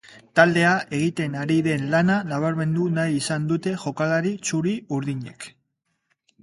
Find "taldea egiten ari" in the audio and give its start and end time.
0.37-1.57